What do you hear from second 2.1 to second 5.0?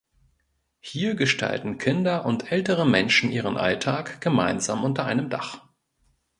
und ältere Menschen ihren Alltag gemeinsam